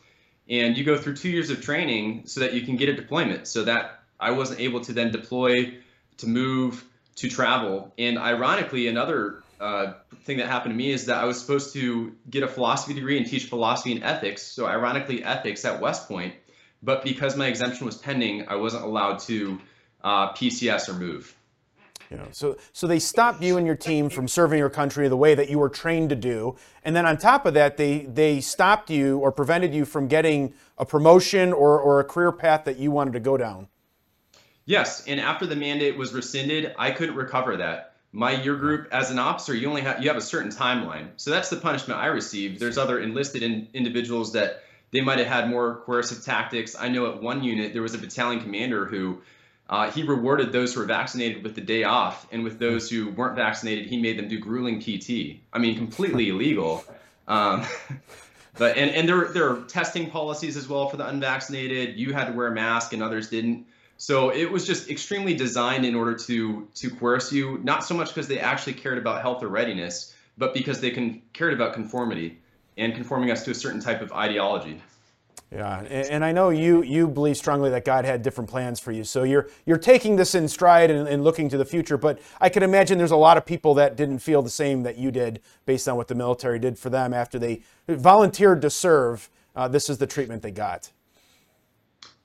And 0.48 0.76
you 0.76 0.84
go 0.84 0.96
through 0.96 1.16
two 1.16 1.28
years 1.28 1.50
of 1.50 1.62
training 1.62 2.22
so 2.26 2.40
that 2.40 2.54
you 2.54 2.62
can 2.62 2.76
get 2.76 2.88
a 2.88 2.94
deployment. 2.94 3.46
So 3.46 3.64
that 3.64 4.00
I 4.18 4.30
wasn't 4.30 4.60
able 4.60 4.80
to 4.80 4.92
then 4.94 5.10
deploy, 5.10 5.74
to 6.18 6.26
move, 6.26 6.82
to 7.16 7.28
travel. 7.28 7.92
And 7.98 8.18
ironically, 8.18 8.88
another 8.88 9.42
uh, 9.60 9.94
thing 10.24 10.38
that 10.38 10.48
happened 10.48 10.72
to 10.72 10.76
me 10.76 10.90
is 10.90 11.06
that 11.06 11.18
I 11.22 11.26
was 11.26 11.38
supposed 11.38 11.74
to 11.74 12.14
get 12.30 12.42
a 12.42 12.48
philosophy 12.48 12.94
degree 12.94 13.18
and 13.18 13.26
teach 13.26 13.44
philosophy 13.44 13.92
and 13.92 14.02
ethics. 14.02 14.42
So 14.42 14.66
ironically, 14.66 15.22
ethics 15.22 15.66
at 15.66 15.80
West 15.82 16.08
Point. 16.08 16.34
But 16.82 17.04
because 17.04 17.36
my 17.36 17.46
exemption 17.46 17.84
was 17.84 17.96
pending, 17.96 18.48
I 18.48 18.56
wasn't 18.56 18.84
allowed 18.84 19.18
to 19.20 19.60
uh, 20.04 20.32
PCS 20.32 20.88
or 20.88 20.94
move. 20.94 21.34
Know, 22.10 22.28
so 22.30 22.56
so 22.72 22.86
they 22.86 22.98
stopped 22.98 23.42
you 23.42 23.56
and 23.56 23.66
your 23.66 23.74
team 23.74 24.08
from 24.08 24.28
serving 24.28 24.58
your 24.58 24.70
country 24.70 25.08
the 25.08 25.16
way 25.16 25.34
that 25.34 25.48
you 25.50 25.58
were 25.58 25.68
trained 25.68 26.10
to 26.10 26.16
do, 26.16 26.56
and 26.84 26.94
then 26.94 27.06
on 27.06 27.16
top 27.16 27.44
of 27.44 27.54
that, 27.54 27.76
they 27.76 28.00
they 28.00 28.40
stopped 28.40 28.90
you 28.90 29.18
or 29.18 29.32
prevented 29.32 29.74
you 29.74 29.84
from 29.84 30.06
getting 30.06 30.54
a 30.78 30.84
promotion 30.84 31.52
or, 31.52 31.80
or 31.80 32.00
a 32.00 32.04
career 32.04 32.30
path 32.30 32.64
that 32.64 32.78
you 32.78 32.90
wanted 32.90 33.14
to 33.14 33.20
go 33.20 33.36
down. 33.36 33.68
Yes, 34.64 35.06
and 35.06 35.20
after 35.20 35.46
the 35.46 35.56
mandate 35.56 35.96
was 35.96 36.12
rescinded, 36.12 36.74
I 36.78 36.90
couldn't 36.90 37.16
recover 37.16 37.56
that. 37.58 37.96
My 38.12 38.30
year 38.30 38.54
group, 38.54 38.88
as 38.92 39.10
an 39.10 39.18
officer, 39.18 39.54
you 39.54 39.68
only 39.68 39.82
have 39.82 40.02
you 40.02 40.08
have 40.08 40.16
a 40.16 40.22
certain 40.22 40.50
timeline. 40.50 41.08
So 41.16 41.30
that's 41.30 41.50
the 41.50 41.56
punishment 41.56 41.98
I 41.98 42.06
received. 42.06 42.60
There's 42.60 42.78
other 42.78 43.00
enlisted 43.00 43.42
in, 43.42 43.68
individuals 43.74 44.34
that 44.34 44.62
they 44.92 45.00
might 45.00 45.18
have 45.18 45.26
had 45.26 45.50
more 45.50 45.82
coercive 45.84 46.24
tactics. 46.24 46.76
I 46.78 46.88
know 46.88 47.10
at 47.10 47.20
one 47.20 47.42
unit 47.42 47.72
there 47.72 47.82
was 47.82 47.94
a 47.94 47.98
battalion 47.98 48.40
commander 48.40 48.84
who 48.84 49.22
uh, 49.68 49.90
he 49.90 50.02
rewarded 50.02 50.52
those 50.52 50.74
who 50.74 50.80
were 50.80 50.86
vaccinated 50.86 51.42
with 51.42 51.54
the 51.54 51.60
day 51.60 51.84
off, 51.84 52.26
and 52.30 52.44
with 52.44 52.58
those 52.58 52.90
who 52.90 53.10
weren't 53.10 53.34
vaccinated, 53.34 53.86
he 53.86 53.96
made 53.96 54.18
them 54.18 54.28
do 54.28 54.38
grueling 54.38 54.80
PT. 54.80 55.40
I 55.52 55.58
mean, 55.58 55.76
completely 55.76 56.28
illegal. 56.28 56.84
Um, 57.26 57.64
but 58.58 58.76
and 58.76 58.90
and 58.90 59.08
there 59.08 59.32
there 59.32 59.50
are 59.50 59.62
testing 59.62 60.10
policies 60.10 60.56
as 60.56 60.68
well 60.68 60.88
for 60.88 60.98
the 60.98 61.06
unvaccinated. 61.06 61.96
You 61.96 62.12
had 62.12 62.26
to 62.26 62.32
wear 62.32 62.48
a 62.48 62.54
mask, 62.54 62.92
and 62.92 63.02
others 63.02 63.30
didn't. 63.30 63.66
So 63.96 64.30
it 64.30 64.50
was 64.50 64.66
just 64.66 64.90
extremely 64.90 65.34
designed 65.34 65.86
in 65.86 65.94
order 65.94 66.14
to 66.14 66.68
to 66.74 66.90
coerce 66.90 67.32
you, 67.32 67.58
not 67.62 67.84
so 67.84 67.94
much 67.94 68.08
because 68.08 68.28
they 68.28 68.40
actually 68.40 68.74
cared 68.74 68.98
about 68.98 69.22
health 69.22 69.42
or 69.42 69.48
readiness, 69.48 70.14
but 70.36 70.52
because 70.52 70.80
they 70.80 70.90
can, 70.90 71.22
cared 71.32 71.54
about 71.54 71.72
conformity 71.72 72.38
and 72.76 72.94
conforming 72.94 73.30
us 73.30 73.44
to 73.44 73.50
a 73.50 73.54
certain 73.54 73.80
type 73.80 74.02
of 74.02 74.12
ideology. 74.12 74.82
Yeah, 75.52 75.78
and, 75.78 75.88
and, 75.88 76.24
I 76.24 76.32
know 76.32 76.48
you 76.48 76.82
you 76.82 77.06
believe 77.06 77.36
strongly 77.36 77.70
that 77.70 77.84
God 77.84 78.04
had 78.04 78.22
different 78.22 78.50
plans 78.50 78.80
for 78.80 78.90
you. 78.90 79.04
So 79.04 79.22
you're 79.22 79.48
you're 79.66 79.78
taking 79.78 80.16
this 80.16 80.34
in 80.34 80.48
stride 80.48 80.90
and, 80.90 81.06
and, 81.06 81.22
looking 81.22 81.48
to 81.50 81.56
the 81.56 81.64
future. 81.64 81.96
But 81.96 82.18
I 82.40 82.48
can 82.48 82.64
imagine 82.64 82.98
there's 82.98 83.12
a 83.12 83.16
lot 83.16 83.36
of 83.36 83.46
people 83.46 83.74
that 83.74 83.94
didn't 83.94 84.18
feel 84.18 84.42
the 84.42 84.50
same 84.50 84.82
that 84.82 84.98
you 84.98 85.12
did, 85.12 85.40
based 85.64 85.88
on 85.88 85.96
what 85.96 86.08
the 86.08 86.14
military 86.16 86.58
did 86.58 86.76
for 86.76 86.90
them 86.90 87.14
after 87.14 87.38
they 87.38 87.62
volunteered 87.86 88.62
to 88.62 88.70
serve. 88.70 89.30
Uh, 89.54 89.68
this 89.68 89.88
is 89.88 89.98
the 89.98 90.06
treatment 90.08 90.42
they 90.42 90.50
got. 90.50 90.90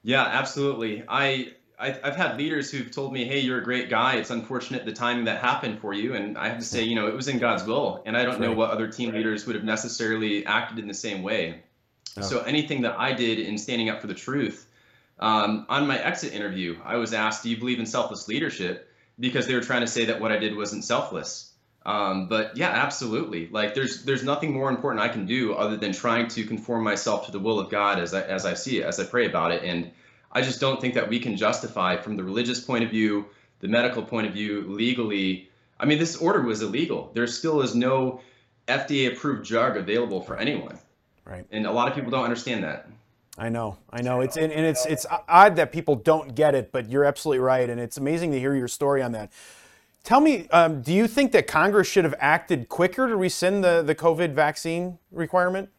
Yeah, 0.01 0.23
absolutely. 0.23 1.03
I 1.07 1.53
I've 1.79 2.15
had 2.15 2.37
leaders 2.37 2.69
who've 2.69 2.91
told 2.91 3.13
me, 3.13 3.23
"Hey, 3.23 3.39
you're 3.39 3.59
a 3.59 3.63
great 3.63 3.89
guy. 3.89 4.15
It's 4.15 4.31
unfortunate 4.31 4.85
the 4.85 4.91
timing 4.91 5.25
that 5.25 5.39
happened 5.39 5.79
for 5.79 5.93
you." 5.93 6.13
And 6.13 6.37
I 6.37 6.49
have 6.49 6.57
to 6.57 6.65
say, 6.65 6.83
you 6.83 6.95
know, 6.95 7.07
it 7.07 7.15
was 7.15 7.29
in 7.29 7.39
God's 7.39 7.63
will. 7.63 8.03
And 8.05 8.17
I 8.17 8.25
don't 8.25 8.41
know 8.41 8.51
what 8.51 8.71
other 8.71 8.87
team 8.87 9.13
leaders 9.13 9.45
would 9.45 9.55
have 9.55 9.63
necessarily 9.63 10.45
acted 10.45 10.79
in 10.79 10.87
the 10.87 10.93
same 10.93 11.23
way. 11.23 11.61
So 12.21 12.39
anything 12.41 12.81
that 12.81 12.99
I 12.99 13.13
did 13.13 13.39
in 13.39 13.57
standing 13.57 13.89
up 13.89 14.01
for 14.01 14.07
the 14.07 14.13
truth, 14.13 14.67
um, 15.19 15.65
on 15.69 15.87
my 15.87 15.99
exit 15.99 16.33
interview, 16.33 16.77
I 16.83 16.95
was 16.95 17.13
asked, 17.13 17.43
"Do 17.43 17.49
you 17.49 17.57
believe 17.57 17.79
in 17.79 17.85
selfless 17.85 18.27
leadership?" 18.27 18.91
Because 19.19 19.47
they 19.47 19.53
were 19.53 19.61
trying 19.61 19.81
to 19.81 19.87
say 19.87 20.05
that 20.05 20.21
what 20.21 20.31
I 20.31 20.37
did 20.37 20.55
wasn't 20.55 20.85
selfless. 20.85 21.49
Um, 21.85 22.27
but 22.27 22.55
yeah, 22.57 22.69
absolutely. 22.69 23.47
Like 23.47 23.73
there's 23.73 24.03
there's 24.03 24.23
nothing 24.23 24.53
more 24.53 24.69
important 24.69 25.01
I 25.03 25.09
can 25.09 25.25
do 25.25 25.53
other 25.53 25.77
than 25.77 25.91
trying 25.91 26.27
to 26.29 26.43
conform 26.45 26.83
myself 26.83 27.25
to 27.25 27.31
the 27.31 27.39
will 27.39 27.59
of 27.59 27.69
God 27.69 27.99
as 27.99 28.13
I 28.13 28.21
as 28.21 28.45
I 28.45 28.53
see 28.53 28.79
it, 28.79 28.85
as 28.85 28.99
I 28.99 29.05
pray 29.05 29.25
about 29.25 29.51
it. 29.51 29.63
And 29.63 29.91
I 30.31 30.41
just 30.41 30.59
don't 30.59 30.79
think 30.79 30.93
that 30.93 31.09
we 31.09 31.19
can 31.19 31.35
justify 31.37 31.97
from 31.97 32.15
the 32.15 32.23
religious 32.23 32.59
point 32.59 32.83
of 32.83 32.91
view, 32.91 33.25
the 33.59 33.67
medical 33.67 34.03
point 34.03 34.27
of 34.27 34.33
view, 34.33 34.61
legally. 34.67 35.49
I 35.79 35.85
mean, 35.85 35.97
this 35.97 36.17
order 36.17 36.41
was 36.41 36.61
illegal. 36.61 37.11
There 37.13 37.25
still 37.27 37.61
is 37.61 37.73
no 37.73 38.21
FDA 38.67 39.11
approved 39.11 39.47
drug 39.47 39.77
available 39.77 40.21
for 40.21 40.37
anyone. 40.37 40.77
Right. 41.29 41.45
And 41.51 41.67
a 41.67 41.71
lot 41.71 41.87
of 41.87 41.93
people 41.93 42.09
don't 42.09 42.23
understand 42.23 42.63
that. 42.63 42.89
I 43.37 43.49
know, 43.49 43.77
I 43.89 44.01
know. 44.01 44.21
It's 44.21 44.35
and, 44.35 44.51
and 44.51 44.65
it's 44.65 44.85
it's 44.85 45.05
odd 45.29 45.55
that 45.57 45.71
people 45.71 45.95
don't 45.95 46.35
get 46.35 46.55
it, 46.55 46.71
but 46.71 46.89
you're 46.89 47.05
absolutely 47.05 47.39
right, 47.39 47.69
and 47.69 47.79
it's 47.79 47.95
amazing 47.97 48.31
to 48.31 48.39
hear 48.39 48.53
your 48.53 48.67
story 48.67 49.01
on 49.01 49.13
that. 49.13 49.31
Tell 50.03 50.19
me, 50.19 50.47
um, 50.49 50.81
do 50.81 50.91
you 50.91 51.07
think 51.07 51.31
that 51.33 51.47
Congress 51.47 51.87
should 51.87 52.03
have 52.03 52.15
acted 52.19 52.67
quicker 52.67 53.07
to 53.07 53.15
rescind 53.15 53.63
the, 53.63 53.81
the 53.81 53.93
COVID 53.93 54.33
vaccine 54.33 54.97
requirement? 55.11 55.69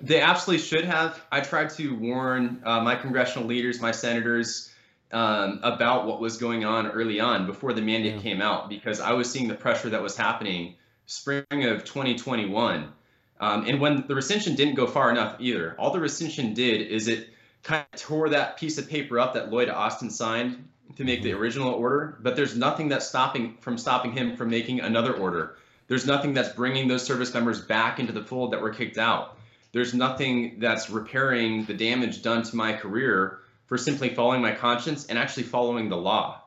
They 0.00 0.20
absolutely 0.20 0.64
should 0.64 0.84
have. 0.84 1.24
I 1.32 1.40
tried 1.40 1.70
to 1.70 1.96
warn 1.96 2.62
uh, 2.64 2.80
my 2.80 2.94
congressional 2.94 3.48
leaders, 3.48 3.80
my 3.80 3.90
senators, 3.90 4.72
um, 5.12 5.60
about 5.62 6.06
what 6.06 6.20
was 6.20 6.36
going 6.36 6.64
on 6.64 6.86
early 6.86 7.20
on 7.20 7.46
before 7.46 7.72
the 7.72 7.82
mandate 7.82 8.14
yeah. 8.14 8.20
came 8.20 8.40
out 8.40 8.68
because 8.68 9.00
I 9.00 9.12
was 9.12 9.30
seeing 9.30 9.48
the 9.48 9.54
pressure 9.54 9.90
that 9.90 10.00
was 10.00 10.16
happening 10.16 10.76
spring 11.06 11.44
of 11.50 11.84
2021. 11.84 12.92
Um, 13.40 13.66
and 13.66 13.80
when 13.80 14.06
the 14.06 14.14
rescission 14.14 14.56
didn't 14.56 14.74
go 14.74 14.86
far 14.86 15.10
enough 15.10 15.36
either, 15.38 15.76
all 15.78 15.92
the 15.92 15.98
rescission 15.98 16.54
did 16.54 16.88
is 16.88 17.08
it 17.08 17.30
kind 17.62 17.84
of 17.92 18.00
tore 18.00 18.30
that 18.30 18.58
piece 18.58 18.78
of 18.78 18.88
paper 18.88 19.18
up 19.18 19.34
that 19.34 19.50
Lloyd 19.50 19.68
Austin 19.68 20.10
signed 20.10 20.68
to 20.96 21.04
make 21.04 21.22
the 21.22 21.30
mm-hmm. 21.30 21.40
original 21.40 21.72
order, 21.72 22.18
but 22.20 22.34
there's 22.34 22.56
nothing 22.56 22.88
that's 22.88 23.06
stopping 23.06 23.56
from 23.60 23.78
stopping 23.78 24.12
him 24.12 24.36
from 24.36 24.50
making 24.50 24.80
another 24.80 25.14
order. 25.14 25.56
There's 25.86 26.06
nothing 26.06 26.34
that's 26.34 26.50
bringing 26.50 26.88
those 26.88 27.04
service 27.04 27.32
members 27.32 27.60
back 27.60 27.98
into 27.98 28.12
the 28.12 28.24
fold 28.24 28.52
that 28.52 28.60
were 28.60 28.72
kicked 28.72 28.98
out. 28.98 29.38
There's 29.72 29.94
nothing 29.94 30.58
that's 30.58 30.90
repairing 30.90 31.64
the 31.64 31.74
damage 31.74 32.22
done 32.22 32.42
to 32.42 32.56
my 32.56 32.72
career 32.72 33.38
for 33.66 33.78
simply 33.78 34.14
following 34.14 34.42
my 34.42 34.52
conscience 34.52 35.06
and 35.06 35.18
actually 35.18 35.44
following 35.44 35.88
the 35.88 35.96
law. 35.96 36.42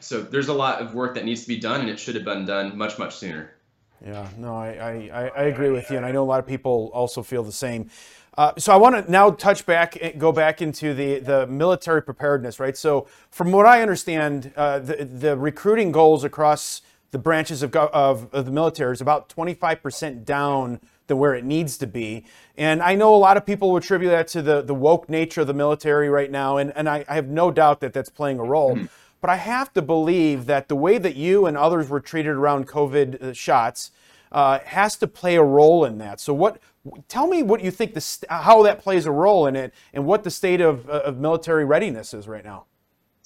So 0.00 0.22
there's 0.22 0.48
a 0.48 0.54
lot 0.54 0.80
of 0.80 0.94
work 0.94 1.16
that 1.16 1.24
needs 1.24 1.42
to 1.42 1.48
be 1.48 1.58
done, 1.58 1.80
and 1.80 1.90
it 1.90 1.98
should 1.98 2.14
have 2.14 2.24
been 2.24 2.46
done 2.46 2.78
much, 2.78 2.98
much 2.98 3.16
sooner. 3.16 3.50
Yeah, 4.04 4.28
no, 4.36 4.54
I, 4.54 5.10
I, 5.12 5.28
I 5.36 5.42
agree 5.44 5.70
with 5.70 5.90
you, 5.90 5.96
and 5.96 6.06
I 6.06 6.12
know 6.12 6.22
a 6.22 6.26
lot 6.26 6.38
of 6.38 6.46
people 6.46 6.90
also 6.94 7.22
feel 7.22 7.42
the 7.42 7.52
same. 7.52 7.90
Uh, 8.36 8.52
so 8.56 8.72
I 8.72 8.76
want 8.76 9.04
to 9.04 9.10
now 9.10 9.30
touch 9.30 9.66
back, 9.66 9.98
eh, 10.00 10.12
go 10.12 10.30
back 10.30 10.62
into 10.62 10.94
the, 10.94 11.18
the 11.18 11.46
military 11.48 12.00
preparedness, 12.00 12.60
right? 12.60 12.76
So 12.76 13.08
from 13.30 13.50
what 13.50 13.66
I 13.66 13.82
understand, 13.82 14.52
uh, 14.56 14.78
the, 14.78 15.04
the 15.04 15.36
recruiting 15.36 15.90
goals 15.90 16.22
across 16.22 16.82
the 17.10 17.18
branches 17.18 17.64
of, 17.64 17.74
of, 17.74 18.32
of 18.32 18.44
the 18.44 18.52
military 18.52 18.92
is 18.92 19.00
about 19.00 19.28
25% 19.28 20.24
down 20.24 20.78
than 21.08 21.18
where 21.18 21.34
it 21.34 21.44
needs 21.44 21.76
to 21.78 21.86
be. 21.86 22.24
And 22.56 22.80
I 22.80 22.94
know 22.94 23.12
a 23.14 23.16
lot 23.16 23.36
of 23.36 23.44
people 23.44 23.76
attribute 23.76 24.10
that 24.10 24.28
to 24.28 24.42
the, 24.42 24.62
the 24.62 24.74
woke 24.74 25.08
nature 25.08 25.40
of 25.40 25.48
the 25.48 25.54
military 25.54 26.08
right 26.08 26.30
now, 26.30 26.58
and, 26.58 26.72
and 26.76 26.88
I, 26.88 27.04
I 27.08 27.16
have 27.16 27.26
no 27.28 27.50
doubt 27.50 27.80
that 27.80 27.92
that's 27.92 28.10
playing 28.10 28.38
a 28.38 28.44
role. 28.44 28.78
But 29.20 29.30
I 29.30 29.36
have 29.36 29.72
to 29.74 29.82
believe 29.82 30.46
that 30.46 30.68
the 30.68 30.76
way 30.76 30.98
that 30.98 31.16
you 31.16 31.46
and 31.46 31.56
others 31.56 31.88
were 31.88 32.00
treated 32.00 32.32
around 32.32 32.68
COVID 32.68 33.22
uh, 33.22 33.32
shots 33.32 33.90
uh, 34.30 34.60
has 34.60 34.96
to 34.96 35.08
play 35.08 35.36
a 35.36 35.42
role 35.42 35.84
in 35.84 35.98
that. 35.98 36.20
So, 36.20 36.32
what? 36.34 36.58
Tell 37.08 37.26
me 37.26 37.42
what 37.42 37.62
you 37.62 37.70
think 37.70 37.94
the 37.94 38.26
how 38.28 38.62
that 38.62 38.80
plays 38.80 39.04
a 39.06 39.10
role 39.10 39.46
in 39.46 39.56
it, 39.56 39.74
and 39.92 40.06
what 40.06 40.24
the 40.24 40.30
state 40.30 40.60
of, 40.60 40.88
uh, 40.88 41.02
of 41.04 41.18
military 41.18 41.64
readiness 41.64 42.14
is 42.14 42.28
right 42.28 42.44
now. 42.44 42.64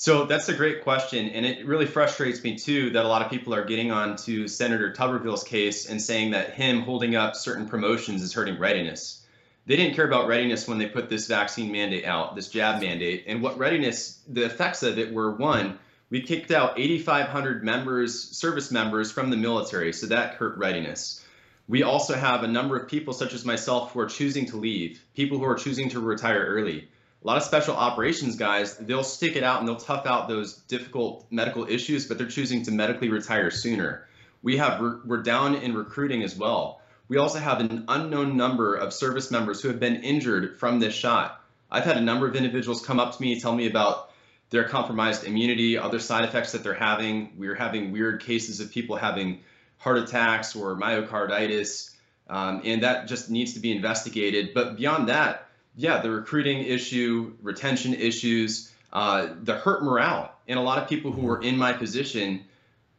So 0.02 0.24
that's 0.24 0.48
a 0.48 0.54
great 0.54 0.82
question, 0.82 1.28
and 1.28 1.46
it 1.46 1.64
really 1.64 1.86
frustrates 1.86 2.42
me 2.42 2.58
too 2.58 2.90
that 2.90 3.04
a 3.04 3.08
lot 3.08 3.22
of 3.22 3.30
people 3.30 3.54
are 3.54 3.64
getting 3.64 3.92
on 3.92 4.16
to 4.24 4.48
Senator 4.48 4.92
Tuberville's 4.92 5.44
case 5.44 5.88
and 5.88 6.02
saying 6.02 6.32
that 6.32 6.54
him 6.54 6.80
holding 6.80 7.14
up 7.14 7.36
certain 7.36 7.68
promotions 7.68 8.20
is 8.20 8.32
hurting 8.32 8.58
readiness. 8.58 9.21
They 9.66 9.76
didn't 9.76 9.94
care 9.94 10.06
about 10.06 10.26
readiness 10.26 10.66
when 10.66 10.78
they 10.78 10.86
put 10.86 11.08
this 11.08 11.26
vaccine 11.26 11.70
mandate 11.70 12.04
out, 12.04 12.34
this 12.34 12.48
jab 12.48 12.80
mandate, 12.80 13.24
and 13.26 13.42
what 13.42 13.58
readiness, 13.58 14.20
the 14.28 14.44
effects 14.44 14.82
of 14.82 14.98
it 14.98 15.12
were 15.12 15.32
one, 15.32 15.78
we 16.10 16.20
kicked 16.20 16.50
out 16.50 16.78
8,500 16.78 17.64
members, 17.64 18.18
service 18.36 18.70
members 18.70 19.12
from 19.12 19.30
the 19.30 19.36
military, 19.36 19.92
so 19.92 20.06
that 20.06 20.34
hurt 20.34 20.58
readiness. 20.58 21.24
We 21.68 21.84
also 21.84 22.14
have 22.14 22.42
a 22.42 22.48
number 22.48 22.76
of 22.76 22.88
people, 22.88 23.14
such 23.14 23.32
as 23.32 23.44
myself, 23.44 23.92
who 23.92 24.00
are 24.00 24.06
choosing 24.06 24.46
to 24.46 24.56
leave, 24.56 25.00
people 25.14 25.38
who 25.38 25.44
are 25.44 25.54
choosing 25.54 25.88
to 25.90 26.00
retire 26.00 26.44
early 26.44 26.88
a 27.22 27.26
lot 27.26 27.36
of 27.36 27.44
special 27.44 27.76
operations 27.76 28.36
guys, 28.36 28.76
they'll 28.78 29.04
stick 29.04 29.36
it 29.36 29.44
out 29.44 29.60
and 29.60 29.68
they'll 29.68 29.76
tough 29.76 30.06
out 30.06 30.28
those 30.28 30.54
difficult 30.54 31.24
medical 31.30 31.66
issues, 31.68 32.06
but 32.06 32.18
they're 32.18 32.26
choosing 32.26 32.64
to 32.64 32.72
medically 32.72 33.08
retire 33.08 33.50
sooner. 33.50 34.08
We 34.42 34.56
have 34.56 34.80
we're 34.80 35.22
down 35.22 35.54
in 35.54 35.74
recruiting 35.74 36.24
as 36.24 36.36
well. 36.36 36.80
We 37.08 37.18
also 37.18 37.38
have 37.38 37.60
an 37.60 37.84
unknown 37.88 38.36
number 38.36 38.74
of 38.74 38.92
service 38.92 39.30
members 39.30 39.60
who 39.60 39.68
have 39.68 39.80
been 39.80 39.96
injured 39.96 40.58
from 40.58 40.80
this 40.80 40.94
shot. 40.94 41.40
I've 41.70 41.84
had 41.84 41.96
a 41.96 42.00
number 42.00 42.26
of 42.26 42.36
individuals 42.36 42.84
come 42.84 43.00
up 43.00 43.16
to 43.16 43.22
me 43.22 43.40
tell 43.40 43.54
me 43.54 43.66
about 43.66 44.10
their 44.50 44.64
compromised 44.68 45.24
immunity, 45.24 45.78
other 45.78 45.98
side 45.98 46.24
effects 46.24 46.52
that 46.52 46.62
they're 46.62 46.74
having. 46.74 47.32
We're 47.38 47.54
having 47.54 47.90
weird 47.90 48.22
cases 48.22 48.60
of 48.60 48.70
people 48.70 48.96
having 48.96 49.40
heart 49.78 49.98
attacks 49.98 50.54
or 50.54 50.76
myocarditis, 50.76 51.90
um, 52.28 52.60
and 52.64 52.82
that 52.82 53.08
just 53.08 53.30
needs 53.30 53.54
to 53.54 53.60
be 53.60 53.72
investigated. 53.74 54.52
But 54.54 54.76
beyond 54.76 55.08
that, 55.08 55.48
yeah, 55.74 56.02
the 56.02 56.10
recruiting 56.10 56.64
issue, 56.64 57.34
retention 57.42 57.94
issues, 57.94 58.70
uh, 58.92 59.28
the 59.42 59.54
hurt 59.54 59.82
morale. 59.82 60.32
And 60.46 60.58
a 60.58 60.62
lot 60.62 60.78
of 60.78 60.88
people 60.88 61.12
who 61.12 61.28
are 61.30 61.40
in 61.40 61.56
my 61.56 61.72
position 61.72 62.44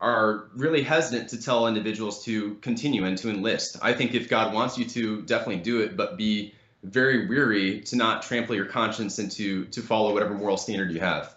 are 0.03 0.50
really 0.53 0.83
hesitant 0.83 1.29
to 1.29 1.41
tell 1.41 1.65
individuals 1.65 2.25
to 2.25 2.55
continue 2.55 3.05
and 3.05 3.17
to 3.17 3.29
enlist. 3.29 3.77
I 3.81 3.93
think 3.93 4.13
if 4.13 4.27
God 4.27 4.53
wants 4.53 4.77
you 4.77 4.83
to, 4.86 5.22
definitely 5.22 5.63
do 5.63 5.79
it, 5.79 5.95
but 5.95 6.17
be 6.17 6.53
very 6.83 7.25
weary 7.25 7.79
to 7.81 7.95
not 7.95 8.22
trample 8.22 8.53
your 8.53 8.65
conscience 8.65 9.17
and 9.17 9.31
to, 9.31 9.63
to 9.65 9.81
follow 9.81 10.12
whatever 10.13 10.33
moral 10.33 10.57
standard 10.57 10.91
you 10.91 11.00
have. 11.00 11.33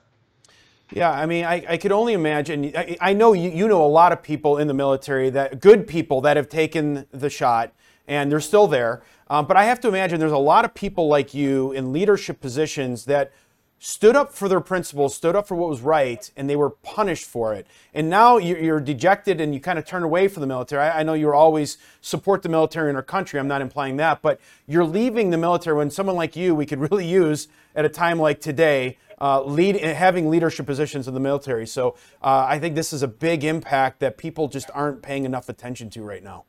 Yeah, 0.93 1.13
I 1.13 1.27
mean, 1.27 1.45
I, 1.45 1.65
I 1.69 1.77
could 1.77 1.93
only 1.93 2.13
imagine. 2.13 2.73
I, 2.77 2.97
I 3.01 3.13
know 3.13 3.33
you, 3.33 3.51
you 3.51 3.69
know 3.69 3.85
a 3.85 3.87
lot 3.87 4.13
of 4.13 4.21
people 4.21 4.59
in 4.59 4.67
the 4.67 4.75
military 4.75 5.31
that 5.31 5.61
good 5.61 5.87
people 5.87 6.21
that 6.23 6.37
have 6.37 6.49
taken 6.49 7.07
the 7.13 7.31
shot 7.31 7.73
and 8.09 8.31
they're 8.33 8.41
still 8.41 8.67
there. 8.67 9.03
Um, 9.29 9.47
but 9.47 9.57
I 9.57 9.65
have 9.65 9.81
to 9.81 9.89
imagine 9.89 10.19
there's 10.19 10.33
a 10.33 10.39
lot 10.39 10.65
of 10.65 10.75
people 10.75 11.09
like 11.09 11.35
you 11.35 11.71
in 11.73 11.93
leadership 11.93 12.41
positions 12.41 13.05
that 13.05 13.33
stood 13.79 14.17
up 14.17 14.33
for 14.33 14.49
their 14.49 14.61
principles, 14.61 15.15
stood 15.15 15.37
up 15.37 15.47
for 15.47 15.55
what 15.55 15.69
was 15.69 15.81
right, 15.81 16.31
and 16.37 16.49
they 16.49 16.57
were 16.57 16.71
punished 16.71 17.27
for 17.27 17.55
it. 17.55 17.67
And 17.93 18.09
now 18.09 18.39
you're 18.39 18.81
dejected 18.81 19.41
and 19.41 19.55
you 19.55 19.61
kind 19.61 19.79
of 19.79 19.85
turn 19.85 20.03
away 20.03 20.29
from 20.29 20.41
the 20.41 20.47
military. 20.47 20.89
I 20.89 21.03
know 21.03 21.15
you're 21.15 21.35
always 21.35 21.77
support 22.01 22.43
the 22.43 22.49
military 22.49 22.91
in 22.91 22.97
our 22.97 23.03
country. 23.03 23.39
I'm 23.39 23.49
not 23.49 23.61
implying 23.61 23.97
that, 23.99 24.23
but 24.23 24.41
you're 24.67 24.85
leaving 24.85 25.31
the 25.31 25.39
military 25.39 25.77
when 25.77 25.91
someone 25.91 26.17
like 26.17 26.37
you 26.37 26.55
we 26.55 26.67
could 26.67 26.81
really 26.91 27.07
use 27.07 27.49
at 27.75 27.85
a 27.85 27.89
time 27.89 28.19
like 28.19 28.41
today. 28.41 28.99
Uh, 29.19 29.43
lead 29.43 29.77
having 29.77 30.29
leadership 30.29 30.67
positions 30.67 31.09
in 31.09 31.15
the 31.15 31.21
military. 31.21 31.67
So 31.67 31.97
uh, 32.23 32.45
I 32.47 32.59
think 32.59 32.75
this 32.75 32.93
is 32.93 33.03
a 33.03 33.09
big 33.09 33.45
impact 33.45 34.01
that 34.01 34.19
people 34.19 34.47
just 34.47 34.69
aren't 34.75 35.01
paying 35.01 35.25
enough 35.25 35.49
attention 35.49 35.89
to 35.91 36.03
right 36.03 36.23
now. 36.23 36.45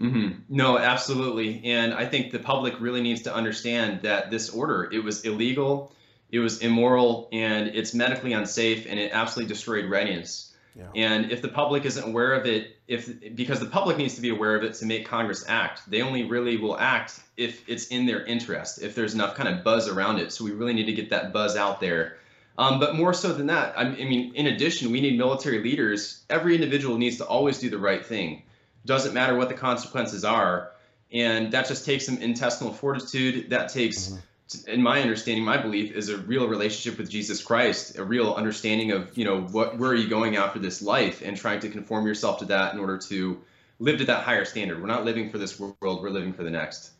Mm-hmm. 0.00 0.40
No, 0.48 0.78
absolutely. 0.78 1.62
And 1.64 1.94
I 1.94 2.06
think 2.06 2.32
the 2.32 2.40
public 2.40 2.80
really 2.80 3.02
needs 3.02 3.22
to 3.22 3.34
understand 3.34 4.02
that 4.02 4.32
this 4.32 4.50
order, 4.50 4.88
it 4.90 5.04
was 5.04 5.24
illegal, 5.24 5.92
it 6.32 6.38
was 6.38 6.58
immoral, 6.58 7.28
and 7.32 7.68
it's 7.68 7.94
medically 7.94 8.32
unsafe, 8.32 8.86
and 8.88 8.98
it 8.98 9.12
absolutely 9.12 9.52
destroyed 9.52 9.86
readiness. 9.86 10.54
Yeah. 10.76 10.86
And 10.94 11.32
if 11.32 11.42
the 11.42 11.48
public 11.48 11.84
isn't 11.84 12.08
aware 12.08 12.32
of 12.32 12.46
it, 12.46 12.76
if 12.86 13.34
because 13.34 13.58
the 13.60 13.66
public 13.66 13.98
needs 13.98 14.14
to 14.14 14.20
be 14.20 14.28
aware 14.30 14.54
of 14.54 14.62
it 14.62 14.74
to 14.74 14.86
make 14.86 15.06
Congress 15.06 15.44
act, 15.48 15.82
they 15.90 16.02
only 16.02 16.24
really 16.24 16.56
will 16.56 16.78
act 16.78 17.20
if 17.36 17.68
it's 17.68 17.88
in 17.88 18.06
their 18.06 18.24
interest, 18.24 18.80
if 18.80 18.94
there's 18.94 19.14
enough 19.14 19.34
kind 19.34 19.48
of 19.48 19.64
buzz 19.64 19.88
around 19.88 20.18
it. 20.18 20.32
So 20.32 20.44
we 20.44 20.52
really 20.52 20.72
need 20.72 20.86
to 20.86 20.92
get 20.92 21.10
that 21.10 21.32
buzz 21.32 21.56
out 21.56 21.80
there. 21.80 22.18
Um, 22.56 22.78
but 22.78 22.94
more 22.94 23.14
so 23.14 23.32
than 23.32 23.46
that, 23.46 23.74
I 23.76 23.84
mean, 23.84 24.34
in 24.34 24.46
addition, 24.46 24.92
we 24.92 25.00
need 25.00 25.16
military 25.16 25.62
leaders. 25.62 26.22
Every 26.28 26.54
individual 26.54 26.98
needs 26.98 27.16
to 27.16 27.24
always 27.24 27.58
do 27.58 27.70
the 27.70 27.78
right 27.78 28.04
thing 28.04 28.42
doesn't 28.84 29.14
matter 29.14 29.34
what 29.34 29.48
the 29.48 29.54
consequences 29.54 30.24
are. 30.24 30.72
And 31.12 31.52
that 31.52 31.66
just 31.68 31.84
takes 31.84 32.06
some 32.06 32.18
intestinal 32.18 32.72
fortitude. 32.72 33.50
That 33.50 33.70
takes, 33.70 34.08
mm-hmm. 34.08 34.20
In 34.66 34.82
my 34.82 35.00
understanding, 35.00 35.44
my 35.44 35.56
belief 35.56 35.94
is 35.94 36.08
a 36.08 36.18
real 36.18 36.48
relationship 36.48 36.98
with 36.98 37.10
Jesus 37.10 37.42
Christ, 37.42 37.98
a 37.98 38.04
real 38.04 38.34
understanding 38.34 38.92
of, 38.92 39.16
you 39.16 39.24
know, 39.24 39.42
what 39.42 39.78
where 39.78 39.90
are 39.90 39.94
you 39.94 40.08
going 40.08 40.36
after 40.36 40.58
this 40.58 40.82
life 40.82 41.22
and 41.22 41.36
trying 41.36 41.60
to 41.60 41.68
conform 41.68 42.06
yourself 42.06 42.38
to 42.38 42.44
that 42.46 42.74
in 42.74 42.80
order 42.80 42.98
to 42.98 43.40
live 43.78 43.98
to 43.98 44.04
that 44.06 44.24
higher 44.24 44.44
standard. 44.44 44.80
We're 44.80 44.86
not 44.86 45.04
living 45.04 45.30
for 45.30 45.38
this 45.38 45.58
world, 45.58 45.76
we're 45.82 46.10
living 46.10 46.32
for 46.32 46.42
the 46.42 46.50
next. 46.50 46.90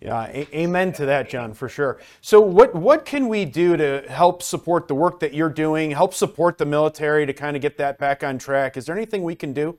Yeah, 0.00 0.26
a- 0.26 0.56
amen 0.56 0.92
to 0.94 1.06
that, 1.06 1.28
John, 1.28 1.54
for 1.54 1.68
sure. 1.68 2.00
So, 2.20 2.40
what 2.40 2.74
what 2.74 3.04
can 3.04 3.28
we 3.28 3.44
do 3.44 3.76
to 3.76 4.04
help 4.08 4.42
support 4.42 4.88
the 4.88 4.94
work 4.94 5.20
that 5.20 5.32
you're 5.32 5.48
doing? 5.48 5.92
Help 5.92 6.12
support 6.12 6.58
the 6.58 6.66
military 6.66 7.24
to 7.26 7.32
kind 7.32 7.56
of 7.56 7.62
get 7.62 7.78
that 7.78 7.98
back 7.98 8.24
on 8.24 8.38
track? 8.38 8.76
Is 8.76 8.86
there 8.86 8.96
anything 8.96 9.22
we 9.22 9.36
can 9.36 9.52
do? 9.52 9.78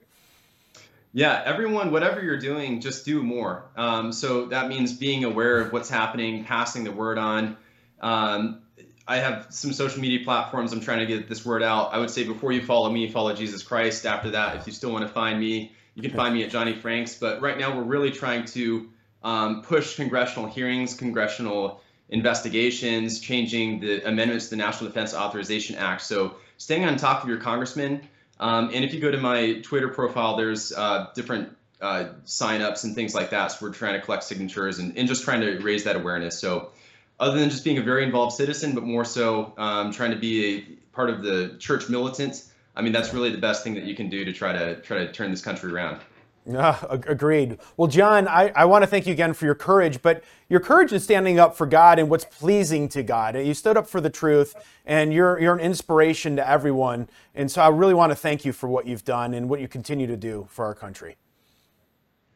Yeah, 1.16 1.42
everyone, 1.46 1.92
whatever 1.92 2.24
you're 2.24 2.40
doing, 2.40 2.82
just 2.82 3.06
do 3.06 3.22
more. 3.22 3.66
Um, 3.78 4.12
so 4.12 4.48
that 4.48 4.68
means 4.68 4.94
being 4.94 5.24
aware 5.24 5.60
of 5.60 5.72
what's 5.72 5.88
happening, 5.90 6.44
passing 6.44 6.84
the 6.84 6.92
word 6.92 7.20
on. 7.20 7.56
Um, 8.02 8.64
I 9.08 9.18
have 9.18 9.48
some 9.50 9.74
social 9.74 10.02
media 10.02 10.24
platforms 10.24 10.74
I'm 10.74 10.82
trying 10.82 11.00
to 11.00 11.06
get 11.06 11.30
this 11.30 11.46
word 11.46 11.62
out. 11.62 11.94
I 11.94 12.00
would 12.00 12.10
say 12.10 12.24
before 12.24 12.52
you 12.52 12.64
follow 12.64 12.90
me, 12.90 13.10
follow 13.10 13.34
Jesus 13.36 13.62
Christ. 13.62 14.08
After 14.08 14.32
that, 14.32 14.56
if 14.56 14.66
you 14.66 14.74
still 14.74 14.92
want 14.92 15.06
to 15.06 15.14
find 15.14 15.40
me, 15.40 15.74
you 15.94 16.02
can 16.02 16.12
find 16.12 16.34
me 16.34 16.44
at 16.44 16.50
Johnny 16.50 16.74
Franks. 16.74 17.14
But 17.14 17.42
right 17.42 17.60
now, 17.60 17.78
we're 17.78 17.84
really 17.84 18.10
trying 18.10 18.46
to 18.46 18.90
um, 19.24 19.62
push 19.62 19.96
congressional 19.96 20.50
hearings, 20.50 20.96
congressional 20.96 21.82
investigations, 22.10 23.20
changing 23.20 23.82
the 23.82 24.08
amendments 24.08 24.46
to 24.46 24.52
the 24.52 24.58
National 24.58 24.90
Defense 24.90 25.14
Authorization 25.14 25.76
Act. 25.76 26.02
So 26.02 26.36
staying 26.58 26.86
on 26.86 26.98
top 26.98 27.24
of 27.24 27.30
your 27.30 27.40
congressman 27.40 28.08
um, 28.44 28.72
and 28.74 28.84
if 28.84 28.94
you 28.94 29.00
go 29.00 29.10
to 29.10 29.18
my 29.18 29.62
Twitter 29.64 29.88
profile, 29.88 30.36
there's 30.36 30.74
uh, 30.74 31.08
different 31.16 31.56
uh, 31.80 32.10
signups 32.26 32.84
and 32.84 32.94
things 32.94 33.16
like 33.16 33.30
that. 33.30 33.48
So 33.54 33.66
we're 33.66 33.74
trying 33.74 33.94
to 33.94 34.02
collect 34.02 34.26
signatures 34.26 34.80
and, 34.80 34.98
and 34.98 35.08
just 35.08 35.24
trying 35.24 35.40
to 35.40 35.60
raise 35.60 35.86
that 35.86 35.96
awareness. 35.96 36.40
So 36.40 36.72
other 37.18 37.40
than 37.40 37.50
just 37.50 37.64
being 37.64 37.78
a 37.78 37.82
very 37.82 38.04
involved 38.04 38.36
citizen, 38.36 38.76
but 38.76 38.84
more 38.84 39.06
so 39.06 39.54
um, 39.58 39.94
trying 39.94 40.12
to 40.12 40.18
be 40.18 40.58
a 40.58 40.62
part 40.94 41.10
of 41.10 41.24
the 41.24 41.56
church 41.58 41.88
militant, 41.88 42.44
I 42.76 42.82
mean, 42.82 42.92
that's 42.92 43.14
really 43.14 43.30
the 43.30 43.38
best 43.38 43.64
thing 43.64 43.76
that 43.76 43.86
you 43.86 43.96
can 43.96 44.10
do 44.10 44.26
to 44.26 44.34
try 44.34 44.52
to 44.52 44.76
try 44.82 44.98
to 45.06 45.14
turn 45.14 45.32
this 45.32 45.42
country 45.42 45.72
around. 45.72 46.02
Uh, 46.46 46.78
agreed. 46.92 47.58
Well, 47.78 47.88
John, 47.88 48.28
I, 48.28 48.52
I 48.54 48.66
want 48.66 48.84
to 48.84 48.88
thank 48.88 49.08
you 49.08 49.14
again 49.14 49.34
for 49.34 49.46
your 49.46 49.56
courage, 49.56 50.02
but 50.02 50.24
your 50.50 50.60
courage 50.60 50.92
in 50.92 51.00
standing 51.00 51.40
up 51.40 51.56
for 51.56 51.66
God 51.66 52.00
and 52.00 52.10
what's 52.10 52.26
pleasing 52.26 52.90
to 52.90 53.02
God. 53.02 53.38
You 53.38 53.54
stood 53.54 53.78
up 53.78 53.88
for 53.88 54.02
the 54.02 54.10
truth, 54.10 54.54
and 54.86 55.14
you're, 55.14 55.40
you're 55.40 55.54
an 55.54 55.62
inspiration 55.62 56.36
to 56.36 56.48
everyone. 56.48 57.08
And 57.34 57.50
so 57.50 57.62
I 57.62 57.70
really 57.70 57.94
want 57.94 58.12
to 58.12 58.16
thank 58.16 58.44
you 58.44 58.52
for 58.52 58.68
what 58.68 58.86
you've 58.86 59.06
done 59.06 59.34
and 59.34 59.48
what 59.48 59.62
you 59.62 59.70
continue 59.70 60.06
to 60.08 60.18
do 60.18 60.46
for 60.50 60.66
our 60.66 60.76
country. 60.76 61.16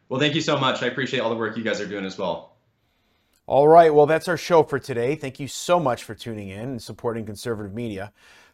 Well, 0.07 0.21
thank 0.21 0.35
you 0.35 0.41
so 0.41 0.57
much. 0.57 0.81
I 0.81 0.85
appreciate 0.85 1.19
all 1.19 1.29
the 1.29 1.35
work 1.35 1.57
you 1.57 1.63
guys 1.63 1.81
are 1.81 1.85
doing 1.85 2.05
as 2.05 2.17
well. 2.17 2.53
All 3.45 3.67
right. 3.67 3.93
Well, 3.93 4.05
that's 4.05 4.29
our 4.29 4.37
show 4.37 4.63
for 4.63 4.79
today. 4.79 5.15
Thank 5.15 5.39
you 5.39 5.49
so 5.49 5.79
much 5.79 6.05
for 6.05 6.15
tuning 6.15 6.47
in 6.47 6.59
and 6.59 6.81
supporting 6.81 7.25
conservative 7.25 7.73
media. 7.73 8.13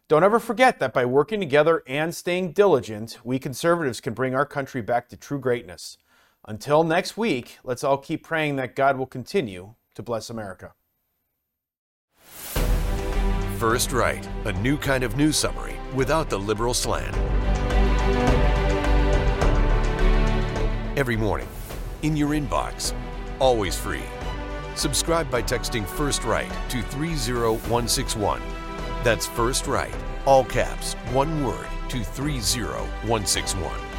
Don't 0.10 0.24
ever 0.24 0.39
forget 0.39 0.79
that 0.79 0.93
by 0.93 1.05
working 1.05 1.39
together 1.39 1.81
and 1.88 2.13
staying 2.13 2.51
diligent, 2.51 3.19
we 3.24 3.39
conservatives 3.39 4.01
can 4.01 4.13
bring 4.13 4.36
our 4.36 4.45
country 4.45 4.81
back 4.81 5.07
to 5.10 5.17
true 5.17 5.39
greatness. 5.39 5.98
Until 6.45 6.83
next 6.83 7.15
week, 7.15 7.57
let's 7.63 7.86
all 7.86 7.98
keep 7.98 8.22
praying 8.22 8.57
that 8.57 8.75
God 8.75 8.98
will 8.98 9.05
continue 9.05 9.75
to 9.95 10.03
bless 10.03 10.29
America. 10.29 10.74
First 13.57 13.93
Right, 13.93 14.27
a 14.43 14.51
new 14.51 14.77
kind 14.77 15.05
of 15.05 15.15
news 15.15 15.38
summary 15.38 15.77
without 15.95 16.29
the 16.29 16.38
liberal 16.38 16.74
slant. 16.74 17.15
Every 20.98 21.15
morning, 21.15 21.48
in 22.01 22.17
your 22.17 22.31
inbox, 22.31 22.93
always 23.39 23.77
free. 23.77 24.03
Subscribe 24.75 25.31
by 25.31 25.41
texting 25.41 25.86
First 25.86 26.25
Right 26.25 26.51
to 26.69 26.81
30161 26.81 28.41
that's 29.03 29.25
First 29.25 29.67
Right, 29.67 29.93
all 30.25 30.45
caps, 30.45 30.93
one 31.12 31.45
word 31.45 31.67
to 31.89 32.03
30161. 32.03 33.92